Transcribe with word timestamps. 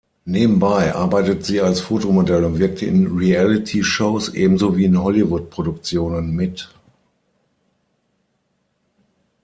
Nebenbei 0.25 0.95
arbeitet 0.95 1.45
sie 1.45 1.61
als 1.61 1.79
Fotomodell 1.79 2.43
und 2.43 2.57
wirkte 2.57 2.87
in 2.87 3.05
Reality-Shows 3.19 4.33
ebenso 4.33 4.75
wie 4.75 4.85
in 4.85 4.99
Hollywood-Produktionen 4.99 6.31
mit. 6.35 6.69